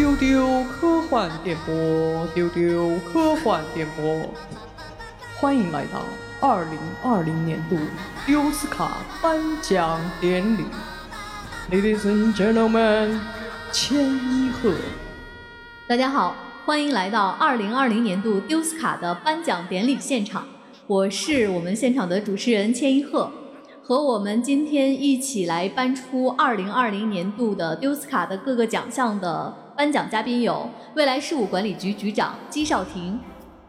[0.00, 4.30] 丢丢科幻电波，丢丢科幻电波，
[5.38, 6.00] 欢迎来到
[6.40, 7.76] 二零二零年度
[8.24, 10.64] 丢斯卡颁奖典礼
[11.70, 13.18] ，Ladies and gentlemen，
[13.72, 14.72] 千一鹤。
[15.86, 20.46] 大家好，欢迎来到二零二零年度丢斯卡的颁奖典礼现场，
[20.86, 23.30] 我是我们现场的主持人千一鹤。
[23.82, 33.18] 和我们今天一起来颁出二零二零年度的丢斯卡的各个奖项的颁奖嘉宾有未来事务管理局局长姬少廷。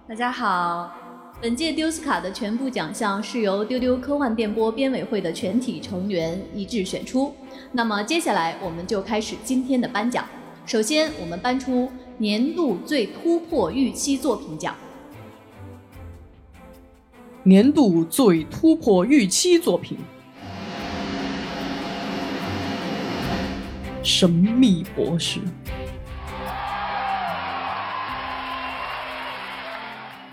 [0.10, 0.92] 大家好，
[1.40, 7.34] 本届丢斯卡的全部奖项是由丢丢科幻电波编委会的全体成员一致选出。
[7.72, 10.28] 那么接下来我们就开始今天的颁奖。
[10.66, 14.76] 首先，我们颁出年度最突破预期作品奖。
[17.44, 19.98] 年度最突破预期作品，
[24.04, 25.40] 《神秘博士》。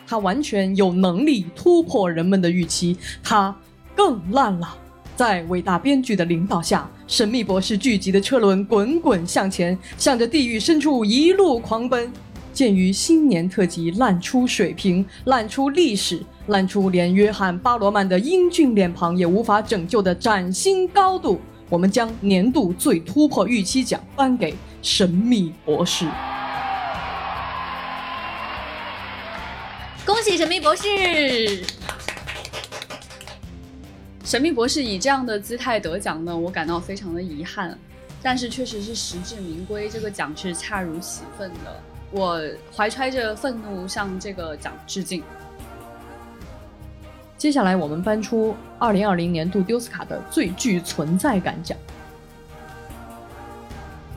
[0.09, 3.55] 他完全有能力突破人们的预期，他
[3.95, 4.75] 更烂了。
[5.15, 12.11] 在伟大编剧的领导下，《神秘博士》剧集的车轮滚滚向前，向着地狱深处一路狂奔。
[12.55, 26.05] 鉴于新年特辑烂出水平、烂出历史、烂出连约翰·巴罗曼的英俊脸庞也无法拯救的崭新高度，我们将年度最突破预期奖颁给《神秘博士》。
[30.29, 30.83] 喜《神秘博士》！
[34.23, 37.79] 《神秘博士》以这样的姿态得奖呢，我感到非常的遗憾，
[38.23, 41.81] 但是确实是实至名归，这个奖是恰如其分的。
[42.11, 42.39] 我
[42.77, 45.23] 怀揣着愤怒向这个奖致敬。
[47.39, 51.75] 接下来，我们搬出二零二零年度丢斯卡的最具存在感奖。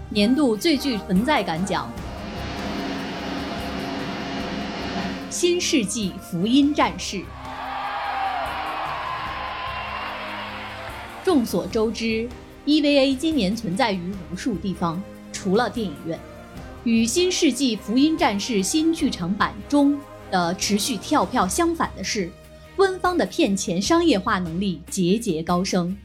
[0.09, 1.89] 年度最具存在感奖，
[5.31, 7.17] 《新世纪福音战士》。
[11.23, 12.27] 众所周知
[12.65, 16.19] ，EVA 今年存在于无数地方，除了电影院。
[16.83, 19.97] 与《新世纪福音战士》新剧场版中
[20.29, 22.29] 的持续跳票相反的是，
[22.75, 25.95] 官方的骗钱商业化能力节节高升。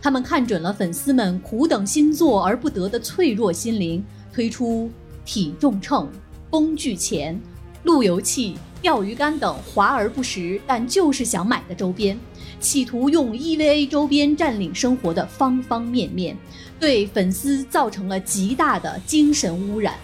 [0.00, 4.88] 他们看准了粉丝们苦等新作而不得的脆弱心灵，推出
[5.24, 6.08] 体重秤、
[6.48, 7.40] 工具钳、
[7.86, 12.18] 路由器、钓鱼竿等华而不实但就是想买的周边，
[12.58, 16.36] 企图用 EVA 周边占领生活的方方面面，
[16.80, 19.94] 对粉丝造成了极大的精神污染。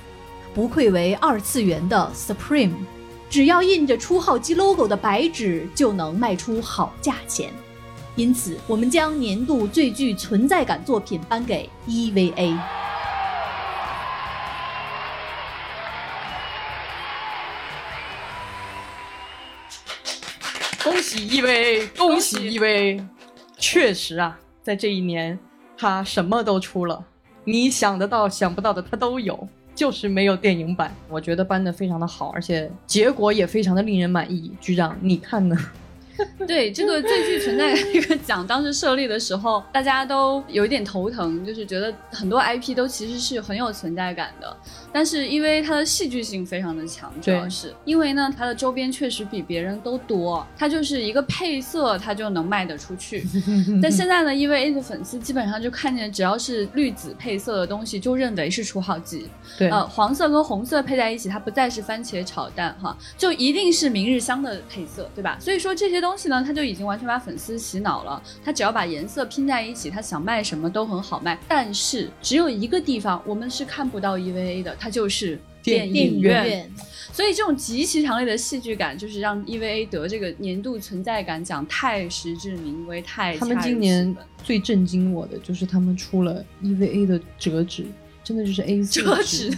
[0.55, 2.71] 不愧为二次元的 Supreme，
[3.29, 7.51] 只要印着初号机 logo 的白纸就能卖出好价钱，
[8.15, 12.57] 因此我们将年度最具存在感作品颁给 EVA。
[21.13, 23.05] 恭喜 EVA，恭喜 EVA！
[23.59, 25.39] 确实啊，在这一年，
[25.77, 27.05] 他什么都出了，
[27.45, 29.47] 你想得到、想不到的他都有。
[29.75, 34.53] 就是没有电影版，我觉得搬的非常的好，而且结果也非常的令人满意。
[34.61, 35.57] 局长，你看呢？
[36.47, 44.57] 对这个最具存在感这个奖，当时设立的时候，大家都有一点头疼，就是觉得很多 IP 都其实是很有存在感的。
[44.93, 53.25] 但是因为它的戏剧性非常的强，主要是因为呢，它的周边确实比别人都多，它就是一个配色，它就能卖得出去。
[53.83, 59.29] 但现在呢，因为 A 的粉丝基本上就看见只要是绿紫配色的东西，就认为是初号机。
[59.59, 65.39] 对，呃，黄色跟红色配在一起，它不再是番茄炒蛋哈，就一定是明日香的配色，对吧？
[65.41, 68.23] 所以说这些东西呢，他就已经完全把粉丝洗脑了。
[68.45, 71.39] 他只要把颜色拼在一起，他想卖什么都很好卖。
[71.49, 74.77] 但是只有一个地方我们是看不到 EVA 的。
[74.83, 76.69] 它就是电影院，
[77.13, 84.13] 所以这种极其强烈的戏剧感，就是让 EVA 得这个年度存在感奖，太实至名归，太他们今年
[84.43, 87.87] 最震惊我的就是他们出了 EVA 的折纸，
[88.25, 89.57] 真的就是 A 四纸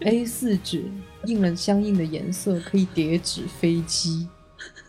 [0.00, 0.84] ，A 四纸
[1.24, 4.26] 印了相应的颜色，可以叠纸飞机，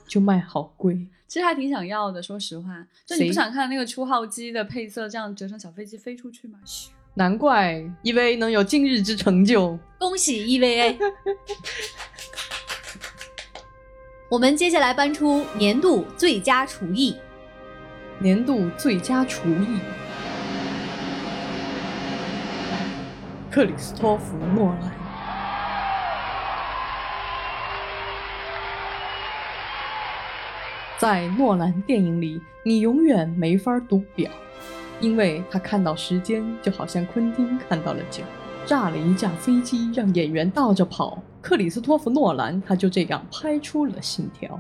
[0.10, 1.08] 就卖好贵。
[1.28, 6.60] 其实还挺想要的，说实话，就你不想看那个初号机的配色这样折成小飞机飞出去吗？
[6.66, 6.90] 嘘。
[7.14, 10.98] 难怪 EVA 能有今日之成就，恭喜 EVA！
[14.30, 17.16] 我们接下来搬出年度最佳厨艺。
[18.20, 19.80] 年度最佳厨艺，
[23.50, 24.99] 克里斯托弗·诺兰。
[31.00, 34.30] 在诺兰电影里，你永远没法读表。
[35.00, 38.22] 因为他看到时间，就好像昆汀看到了酒，
[38.66, 41.18] 炸了一架飞机，让演员倒着跑。
[41.42, 44.54] 克里斯托弗·诺兰他就这样拍出了《信条》。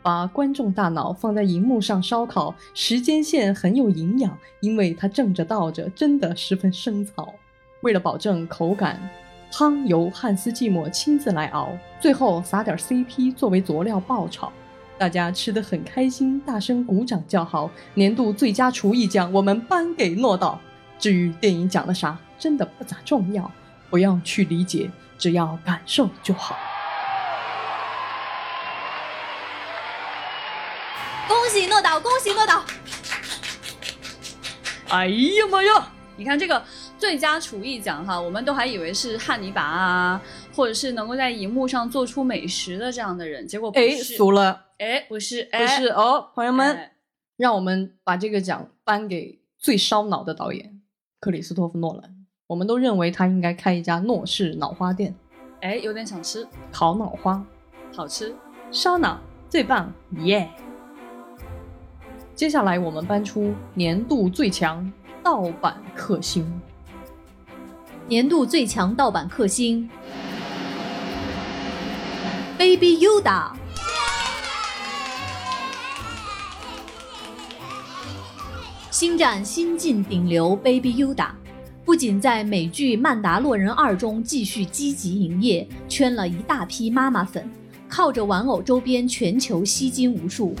[0.00, 7.34] 把观众大脑放在荧幕上烧烤，时间线很有营养，因为它正着倒着，真的十分生草。
[7.82, 8.98] 为了保证口感，
[9.52, 14.50] 汤由汉斯季默亲自来熬，最后撒点 CP 作为佐料爆炒，
[14.98, 17.70] 大家吃得很开心，大声鼓掌叫好。
[17.94, 20.60] 年度最佳厨艺奖我们颁给诺导。
[20.98, 23.48] 至于电影讲了啥，真的不咋重要，
[23.88, 26.56] 不要去理解，只要感受就好。
[31.28, 32.64] 恭喜诺导，恭喜诺导！
[34.88, 35.92] 哎呀妈呀！
[36.16, 36.60] 你看这个
[36.98, 40.20] 最佳厨艺奖哈，我们都还以为是汉尼拔啊，
[40.52, 46.92] 或者是能够在荧幕上做出美食的这样的人，结果不哎，是，俗了，哎，不是，不是哦，朋友们，哎
[47.36, 50.80] 让我们把这个奖颁给最烧脑的导演
[51.20, 52.26] 克里斯托弗·诺兰。
[52.48, 55.14] 我们都认为他应该开一家诺式脑花店，
[55.60, 57.44] 哎，有点想吃，烤脑花，
[57.94, 58.34] 好吃。
[58.70, 60.48] 烧脑最棒，耶！
[62.34, 64.92] 接下来我们搬出年度最强
[65.22, 66.60] 盗版克星，
[68.06, 69.90] 年度最强盗版克星
[72.56, 73.57] ，Baby Yoda。
[78.98, 81.28] 星战新晋顶流 Baby Yoda，
[81.84, 87.48] 不仅在美剧《曼达洛人二》中继续积极营业，圈了一大批妈妈粉，
[87.88, 90.52] 靠着玩偶周边全球吸金无数，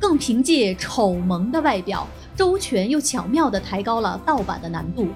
[0.00, 5.08] 更凭借丑萌的外表，周全又巧妙地抬高了盗版的难度。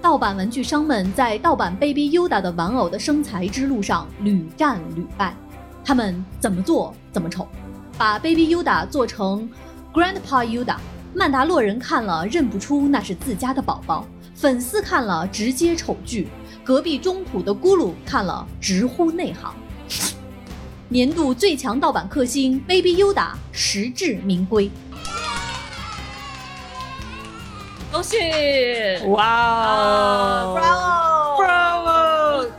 [0.00, 5.36] 盗版玩具商们在盗版 Baby Yoda 的玩偶的生财之路上屡战屡败，
[5.84, 7.46] 他们怎么做怎么丑，
[7.98, 9.46] 把 Baby Yoda 做成
[9.92, 10.76] Grandpa Yoda，
[11.16, 16.28] 曼达洛人看了认不出那是自家的宝宝，粉丝看了直接丑剧，
[16.62, 19.50] 隔壁中土的咕噜看了直呼内行。
[20.90, 24.70] 年度最强盗版克星 Baby Yoda 实至名归。
[27.90, 28.18] 恭喜！
[29.06, 29.24] 哇
[30.44, 31.05] 哦！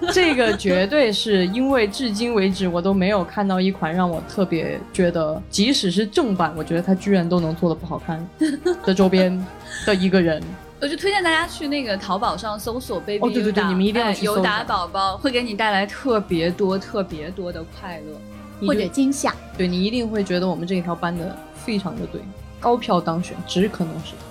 [0.13, 8.25] 这个绝对是因为至今为止我都没有看到一款让我特别觉得，即使是正版，我觉得它居然都能做的不好看
[8.86, 9.45] 的周边
[9.86, 10.42] 的一个人。
[10.80, 18.68] 我就推荐大家去那个淘宝上搜索 baby 哦对对对你们一定要哎去搜尤达宝宝会给你带来特别多、特别多的快乐。
[18.68, 19.36] 或者惊吓。
[19.56, 22.19] 对你一定会觉得我们这一条搬的非常的对，
[22.59, 24.25] 高票当选，只可能是他。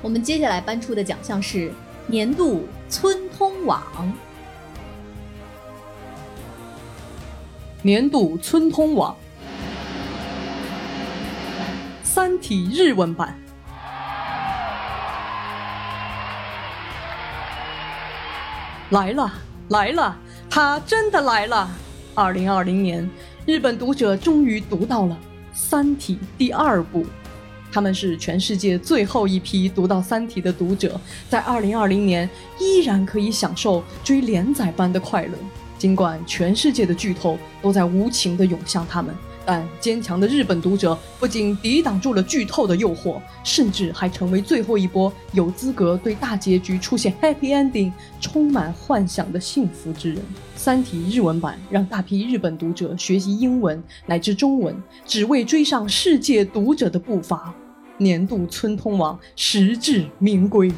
[0.00, 1.70] 我们接下来颁出的奖项是
[2.08, 3.82] 年度村通网。
[7.80, 9.16] 年度村通网，
[12.06, 13.34] 《三体》日文版。
[18.90, 19.32] 来了，
[19.70, 20.14] 来了，
[20.50, 21.70] 他真的来了！
[22.14, 23.08] 二零二零年，
[23.46, 25.16] 日本读者终于读到了
[25.58, 27.06] 《三体》第二部。
[27.72, 32.28] 他们是全世界最后一批读到《三体》的读者，在二零二零年
[32.60, 35.32] 依然可以享受追连载般的快乐。
[35.78, 39.12] 尽管全世界的剧透都在无情地涌向他们，
[39.44, 50.18] 但坚强的日本读者不仅抵挡住了剧透的诱惑，甚至还成为最后一波有资格对大结局出现 happy ending 充满幻想的幸福之人。
[50.54, 57.52] 《三体》日文版让大批日本读者学习英文乃至中文，只为追上世界读者的步伐。
[57.98, 60.72] 年度村通王实至名归。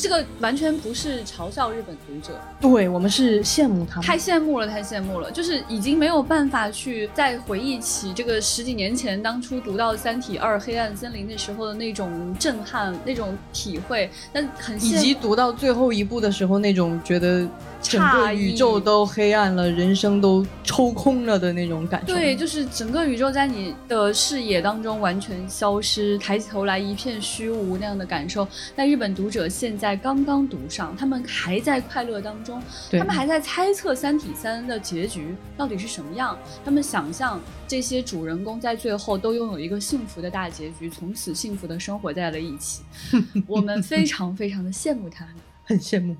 [0.00, 17.46] 这个完全不是嘲笑日本读者，对我们是羡慕他们，太羡慕了，太羡慕了，就是已经没有办法去再回忆起这个十几年前当初读到《三体二：黑暗森林》的时候的那种震撼、那种体会，但很以及读到最后一部的时候那种觉得
[17.80, 22.12] 整个宇宙都黑暗了，人生都抽空了的那种感觉。
[22.12, 28.46] 对，就是整个宇宙在你的视野当中完全消失，抬起头来一片虚无那样的感受。
[28.74, 42.82] 但日本读者现在刚刚读上，他们还在快乐当中，他们还在猜测《三体三》的结局到底是什么样，他们想象这些主人公在最后都拥有一个幸福的大结局，从此幸福的生活在了一起。
[43.46, 45.34] 我们非常非常的羡慕他们。
[45.64, 46.16] 很羡慕。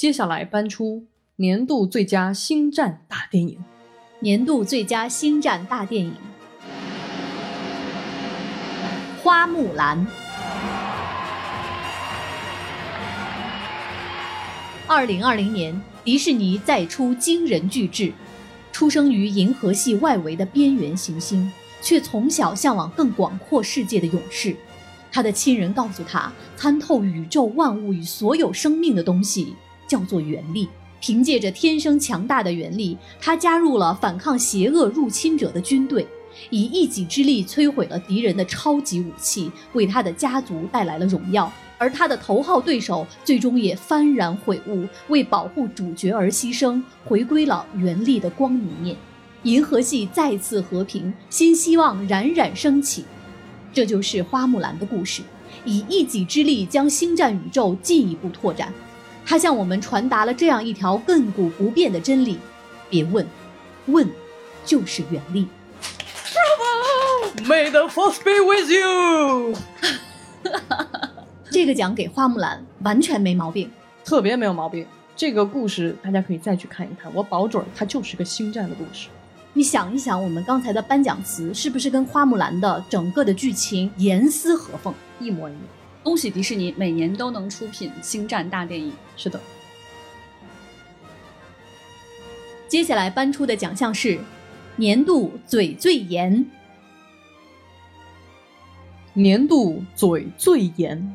[0.00, 1.04] 接下来颁出
[1.36, 3.62] 年度最佳星战大电影，
[4.20, 6.14] 年度最佳星战大电影
[9.22, 10.06] 《花木兰》。
[14.86, 18.10] 二零二零年，迪士尼再出惊人巨制，
[18.72, 21.52] 出生于银河系外围的边缘行星，
[21.82, 24.56] 却从小向往更广阔世界的勇士。
[25.12, 29.54] 他的亲人告诉他，参透宇宙万物与所有生命的东西
[29.90, 30.68] 叫做原力。
[31.00, 36.06] 凭借着天生强大的原力，他加入了反抗邪恶入侵者的军队，
[36.50, 41.50] 以一己之力摧毁了敌人的超级武器，为他的家族带来了荣耀。
[41.78, 48.94] 而他的头号对手最终也幡然悔悟，为保护主角而牺牲，回归了原力的光明面。
[49.44, 53.06] 银河系再次和平，新希望冉冉升起。
[53.72, 55.22] 这就是花木兰的故事，
[55.64, 58.70] 以一己之力将星战宇宙进一步拓展。
[59.30, 62.36] 他向我们传达了这样一条亘古不变的真理：
[62.88, 63.24] 别问，
[63.86, 64.10] 问
[64.64, 65.46] 就是原力。
[67.44, 69.54] May the force be with you。
[71.48, 73.70] 这个奖给花木兰完全没毛病。
[74.04, 74.84] 特别没有毛病。
[75.14, 79.06] 这个故事大家可以再去看一看，我保准儿它就是个星战的故事。
[79.52, 84.92] 你想一想，我们刚才的颁奖词是不是跟花木兰的整个的剧情严丝合缝？
[85.20, 85.62] 一模一样。
[86.02, 88.92] 恭喜迪士尼每年都能出品星战大电影。
[89.16, 89.38] 是的，
[92.66, 94.18] 接下来颁出的奖项是
[94.76, 96.44] 年度嘴最严。
[99.12, 101.14] 年度嘴最严，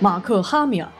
[0.00, 0.90] 马克·哈米尔。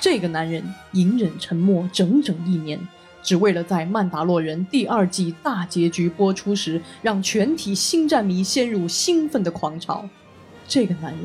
[0.00, 2.80] 这个男人隐忍沉默整整一年，
[3.22, 10.08] 只为了在《曼达洛人》第二季大结局播出时，让全体星战迷陷入兴奋的狂潮。
[10.66, 11.20] 这个男人，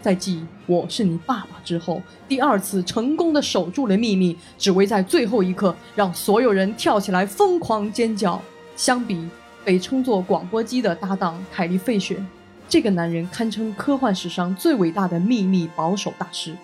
[0.00, 0.36] 在继
[0.66, 8.40] 《我是你爸爸》之后，第二次成功的守住了秘密，只为在最后一刻让所有人跳起来疯狂尖叫。
[8.74, 9.26] 相比
[9.64, 12.22] 被称作“广播机”的搭档凯莉·费雪，
[12.68, 16.54] 这个男人堪称科幻史上最伟大的秘密保守大师。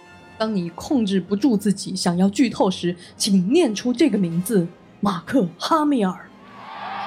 [0.43, 4.67] 当你控制不住自己想要剧透时，请念出这个名字：
[4.99, 6.29] 马克·哈米尔。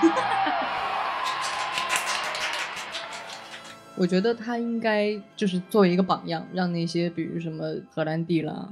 [3.97, 8.69] 我觉得他应该就是作为一个榜样，让那些比如什么荷兰弟啦、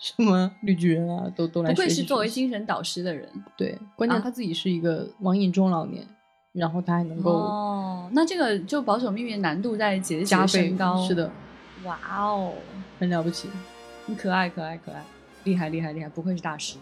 [0.00, 6.06] 什么绿巨人啊，都都来不愧是作为精神导师的人对，关键啊他自己是一个网瘾中老年，
[6.54, 11.06] 然后他还能够哦，那这个就保守秘密难度在节节加倍升高。
[11.06, 11.30] 是，的，
[11.84, 12.54] 哇哦，
[12.98, 13.50] 很了不起。
[14.14, 15.02] 可爱可爱可爱，
[15.44, 16.76] 厉害厉害厉害，不愧是大师。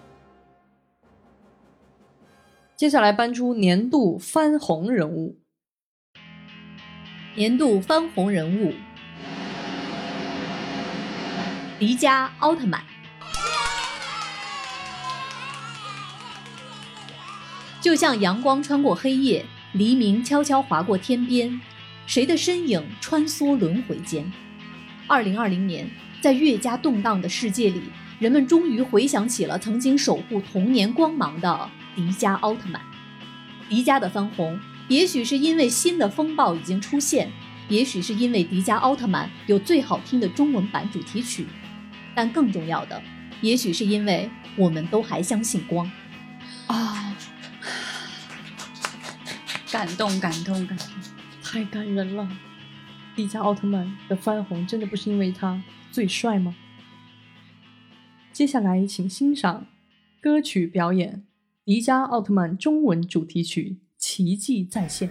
[2.76, 5.38] 接下来搬出年度翻红人物，
[7.34, 8.74] 年度翻红人物，
[11.78, 12.84] 迪迦奥特曼。
[17.80, 21.60] 就像阳光穿过黑夜，黎明悄悄划过天边，
[22.06, 24.30] 谁的身影穿梭轮回间？
[25.06, 25.88] 二零二零年，
[26.24, 27.82] 在越加动荡的世界里，
[28.18, 32.80] 人们终于回想起了曾经守护童年光芒的迪迦奥特曼。
[33.68, 37.30] 迪迦的翻红，也许是因为新的风暴已经出现，
[37.68, 41.46] 也许是因为迪迦奥特曼有最好听的中文版主题曲，
[42.14, 43.02] 但更重要的，
[43.42, 45.92] 也许是因为我们都还相信光。
[46.68, 47.14] 啊，
[49.70, 50.88] 感动感动感动，
[51.42, 52.26] 太感人了！
[53.16, 56.54] 迪迦奥特曼的翻红真的不是因为他最帅吗？
[58.32, 59.68] 接下来，请欣赏
[60.20, 61.18] 歌曲表演
[61.64, 65.10] 《迪迦奥特曼》中文主题曲《奇迹再现》。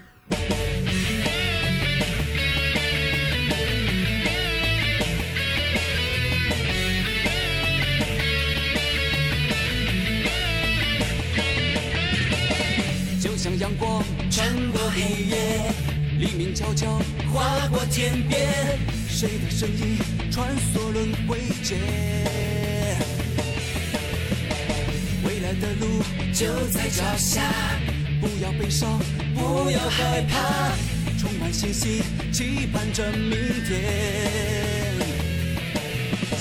[16.20, 17.00] 黎明悄悄
[17.34, 18.78] 划过天边，
[19.10, 19.98] 谁的身影
[20.32, 21.78] 穿梭轮回间？
[25.26, 26.04] 未来的路
[26.34, 27.42] 就在脚下，
[28.22, 29.00] 不要悲伤，
[29.34, 30.72] 不要害怕，
[31.20, 33.32] 充满信心，期盼着明
[33.68, 34.94] 天。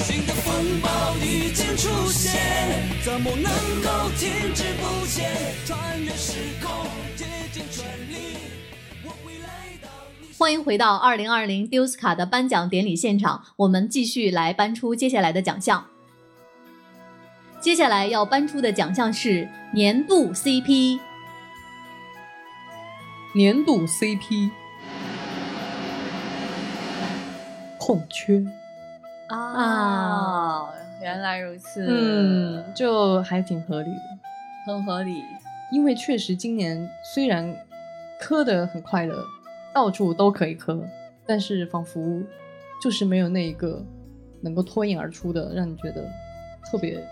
[0.04, 2.32] 新的风暴已经出现，
[3.04, 3.50] 怎么能
[3.82, 5.30] 够停滞不前？
[5.66, 6.86] 穿越时空，
[7.16, 8.36] 竭尽全力，
[10.38, 15.84] 欢迎回到二零二零丢斯卡的颁奖典礼现场，我们继续来颁出接下来的奖项。
[17.60, 20.98] 接下来要颁出的奖项是年度 CP。
[23.34, 24.50] 年度 CP，
[27.78, 28.44] 空缺。
[29.28, 30.68] 啊，
[31.00, 34.00] 原来如此，嗯，就还挺合理的。
[34.66, 35.22] 很合理。
[35.70, 37.54] 因为确实今年虽然
[38.20, 39.24] 磕的很快乐，
[39.74, 40.82] 到处都可以磕，
[41.26, 42.22] 但是仿佛
[42.82, 43.84] 就是没有那一个
[44.40, 46.04] 能够脱颖而出的，让你觉得
[46.70, 47.02] 特别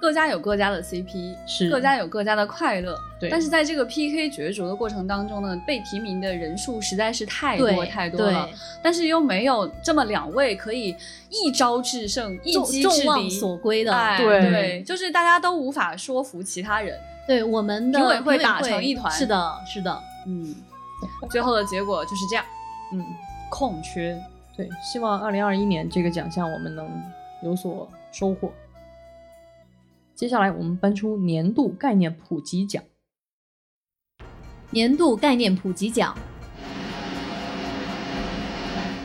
[0.00, 2.94] 各家有各家的 CP，是各家有各家的快乐。
[3.18, 8.46] 对但是在这个 PK 角逐的过程当中呢，被提名的人数实在是太多太多了，
[8.82, 10.94] 但是又没有这么两位可以
[11.30, 13.30] 一招制胜、一众击制众望敌。
[13.30, 13.94] 所归的。
[13.94, 16.94] 哎，对对，就是大家都无法说服其他人。
[17.26, 20.02] 对我们的评委会打成一团是的，是的。
[20.26, 20.54] 嗯，
[21.30, 22.44] 最后的结果就是这样，
[22.92, 23.04] 嗯，
[23.50, 24.16] 空缺。
[24.56, 26.88] 对，希望二零二一年这个奖项我们能
[27.42, 28.52] 有所收获。
[30.14, 32.82] 接下来我们颁出年度概念普及奖，
[34.70, 36.16] 年度概念普及奖，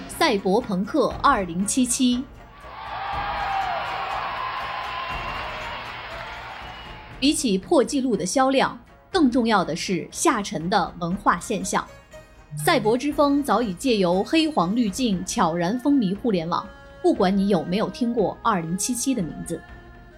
[0.07, 2.23] 赛博朋克二零七七。
[7.19, 8.79] 比起破纪录的销量，
[9.11, 11.85] 更重要的是下沉的文化现象。
[12.55, 16.67] 赛博之风早已借由黑黄滤镜悄然风靡互联网，
[17.01, 19.61] 不管你有没有听过“二零七七”的名字，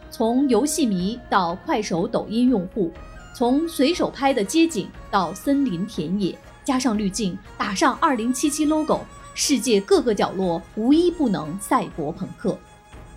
[0.09, 2.91] 从游戏迷到快手、抖音用户，
[3.35, 9.01] 从随手拍的街景到森林田野，加上滤镜，打上“二零七七 ”logo，
[9.35, 12.57] 世界各个角落无一不能赛博朋克。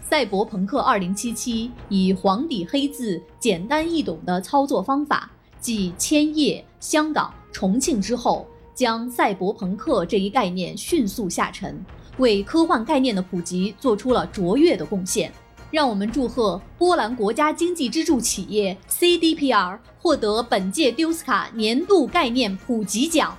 [0.02, 5.30] 赛博朋克二零七七以黄底黑字、简单易懂的操作方法，
[5.61, 11.81] 继千叶、香港、重庆之后，将赛博朋克这一概念迅速下沉，
[12.19, 15.33] 为科幻概念的普及做出了卓越的贡献。
[15.71, 23.37] 让我们祝贺波兰国家经济支柱企业 CDPR 获得本届丢斯卡年度概念普及奖。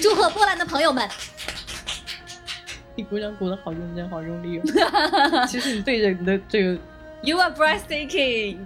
[0.00, 1.08] 祝贺波兰的朋友们！
[2.94, 5.46] 你鼓掌鼓得好认真，好用力哦。
[5.48, 6.76] 其实你对着你的这个
[7.24, 8.58] You are breathtaking。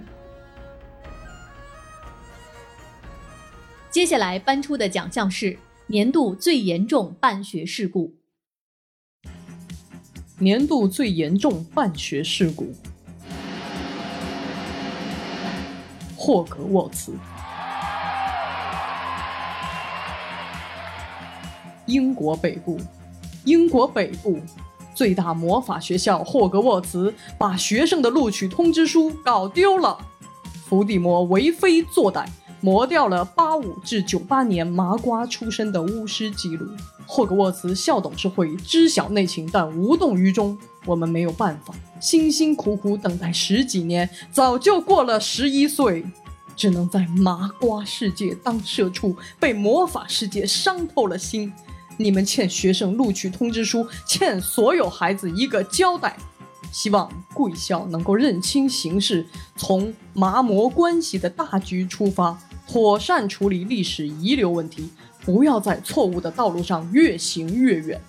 [3.91, 8.15] 接下来颁出的奖项是年度最严重办学事故。
[10.39, 12.73] 年度最严重办学事故，
[16.15, 17.15] 霍格沃茨。
[21.85, 22.79] 英国北部，
[23.45, 24.41] 英国北部
[24.97, 29.95] 最大魔法学校霍格沃茨把学生的录取通知书搞丢了，
[30.67, 32.25] 伏地魔为非作歹，
[32.61, 36.65] 磨掉了八五至九八年麻瓜出身的巫师记录。
[37.05, 40.57] 霍格沃茨校董事会知晓内情，但无动于衷。
[40.83, 46.03] 我们没有办法，辛辛苦苦等待十几年，早就过了十一岁，
[46.55, 51.53] 只能在麻瓜世界当社畜，被魔法世界伤透了心。
[51.97, 56.15] 你们欠学生录取通知书，欠所有孩子一个交代。
[56.71, 64.89] 希望贵校能够认清形势，从麻魔关系的大局出发，妥善处理历史遗留问题，
[65.23, 67.99] 不要在错误的道路上越行越远。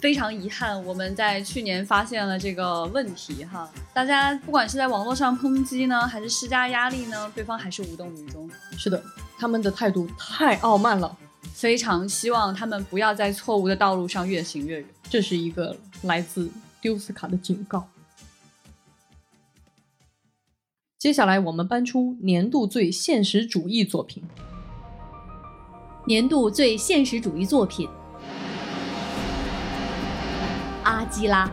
[0.00, 8.48] 非常遗憾，我们在去年发现了这个问题哈，大家不管是在网络上抨击呢，还是施加压力呢，对方还是无动于衷。
[8.76, 9.02] 是的，
[9.36, 11.14] 他们的态度太傲慢了，
[11.58, 14.88] 非常希望他们不要在错误的道路上越行越远。
[15.10, 16.48] 这是一个来自
[16.80, 17.88] 丢斯卡的警告。
[21.00, 24.22] 接下来，我们颁出年度最现实主义作品。
[26.06, 27.88] 年度最现实主义作品
[30.84, 31.44] 《阿基拉》。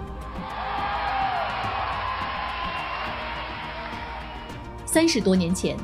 [4.85, 5.75] 三十多年前，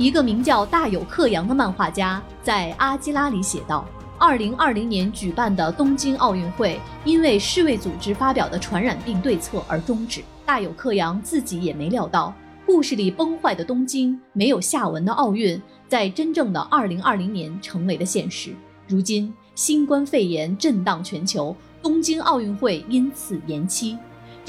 [0.00, 3.84] 一个名叫大有克洋的漫画家在《阿基拉》里写道
[4.16, 10.22] ：“二零二零年举办的东京奥运会，因为世卫组织发表的传染病对策而终止。
[10.46, 12.32] 大有克洋自己也没料到，
[12.64, 18.54] 故事里崩坏的东京，没有下文的奥运，在真正的二零二零年成为了现实。
[18.88, 23.98] 如今，新冠肺炎震荡全球，东京奥运会因此延期。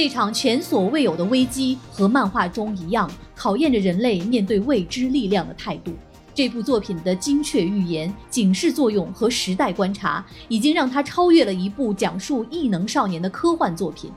[0.03, 5.93] 这场前所未有的危机和漫画中一样，考验着人类面对未知力量的态度。
[6.33, 14.11] 这部作品的精确预言、警示作用和时代观察，已经让它超越了一部讲述异能少年的科幻作品。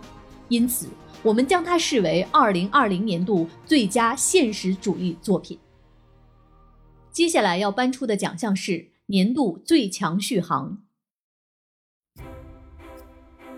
[0.48, 0.88] 因此，
[1.22, 5.58] 我们将它视为2020年度最佳现实主义作品。
[7.12, 10.78] 接下来要颁出的奖项是年度最强续航。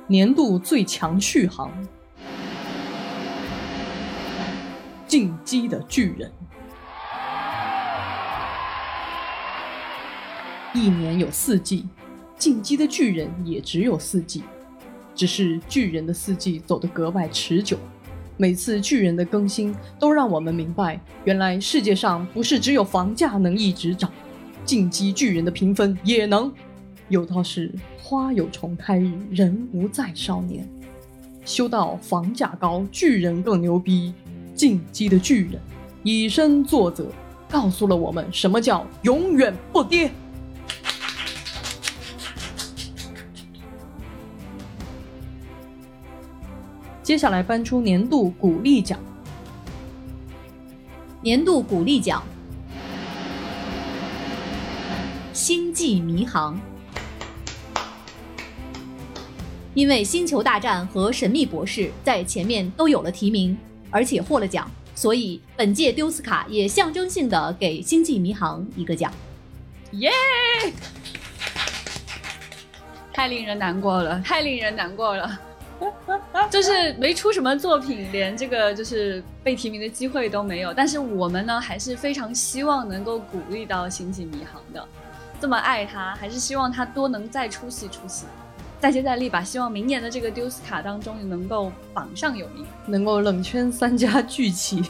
[0.08, 1.70] 年度最强续航，
[5.06, 6.30] 《进击的巨人》。
[10.74, 11.82] 一年有四季，
[12.36, 14.42] 《进击的巨人》也只有四季，
[15.14, 17.78] 只是巨人的四季走得格外持久。
[18.36, 24.12] 每次巨人的更新，都让我们明白，原来世界上不是只有房价能一直涨，
[24.64, 26.52] 进击巨人的评分也能。
[27.08, 30.68] 有道是花有重开日，人无再少年。
[31.46, 34.12] 修到房价高，巨人更牛逼。
[34.56, 35.60] 进击的巨人
[36.02, 37.06] 以身作则，
[37.48, 40.10] 告诉了我们什么叫永远不跌。
[47.02, 48.98] 接下来颁出年度鼓励奖，
[51.20, 52.20] 年度鼓励奖，
[55.36, 56.54] 《星际迷航》。
[59.74, 63.56] 因为《星球大战》和《神秘博士》在前面都有了提名，
[63.90, 69.12] 而且获了奖，所以本届丢斯卡也象征性的给《星际迷航》一个奖。
[69.92, 70.10] 耶！
[73.12, 75.40] 太令人难过了，太令人难过了。
[76.50, 80.72] 就是没出什么作品，连这个就是被提名的机会都没有。
[80.72, 84.86] 但是我们呢，还是非常希望能够鼓励到《星际迷航》的，
[85.38, 88.24] 这么爱他，还是希望他多能再出戏出戏，
[88.80, 89.42] 再接再厉吧。
[89.42, 94.82] 希望明年的这个丢斯卡当中能够榜上有名，能够冷圈三家聚齐。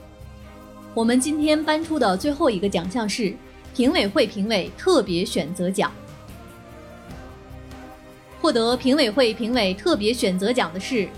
[0.94, 3.34] 我们今天颁出的最后一个奖项是
[3.74, 5.92] 评委会评委特别选择奖。
[8.40, 11.08] 获得评委会评委特别选择奖的是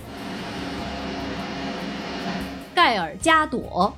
[2.74, 3.94] 盖尔加朵。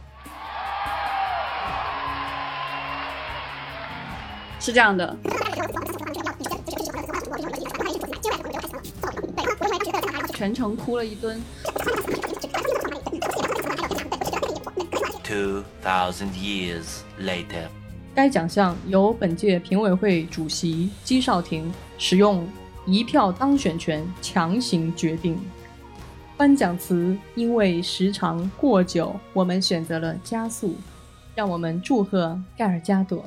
[4.58, 5.16] 是这样的，
[10.34, 11.40] 全程哭了一顿。
[15.22, 17.68] Two thousand years later，
[18.14, 22.46] 该奖项由本届评委会主席姬少廷使用。
[22.84, 25.38] 一票当选权强行决定。
[26.36, 30.74] 颁奖词因为时长过久，我们选择了加速。
[31.36, 33.24] 让我们祝贺盖尔加朵。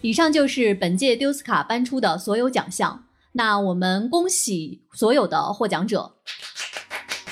[0.00, 3.04] 以上就是本届丢斯卡颁出的所有奖项。
[3.32, 6.12] 那我们恭喜所有的获奖者，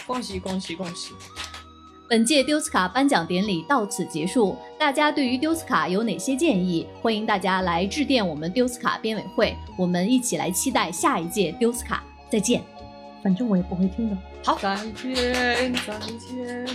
[0.06, 1.12] 恭喜恭喜恭喜！
[2.08, 4.56] 本届丢斯卡颁奖典礼到此结束。
[4.78, 6.86] 大家对于丢斯卡有哪些建议？
[7.02, 12.04] 欢迎大家来致电我们丢斯卡编委会，我们一起来期待下一届丢斯卡。
[12.30, 12.62] 再见。
[13.22, 14.16] 反正我也不会听的。
[14.44, 16.66] 好，再见，再见。